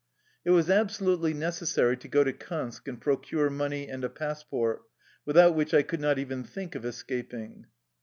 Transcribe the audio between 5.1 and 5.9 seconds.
without which I